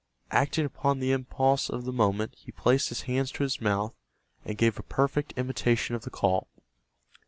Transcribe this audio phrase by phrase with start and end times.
[0.31, 3.93] Acting upon the impulse of the moment he placed his hands to his mouth,
[4.43, 6.47] and gave a perfect imitation of the call.